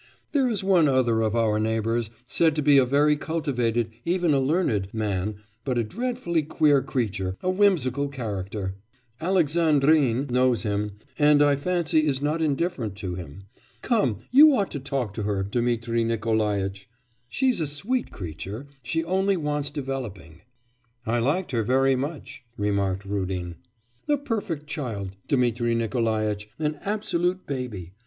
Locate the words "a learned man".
4.33-5.35